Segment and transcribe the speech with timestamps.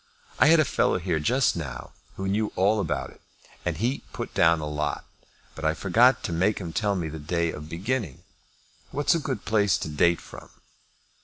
[0.39, 3.21] I had a fellow here just now who knew all about it,
[3.63, 5.05] and he put down a lot;
[5.53, 8.23] but I forgot to make him tell me the day of beginning.
[8.89, 10.49] What's a good place to date from?"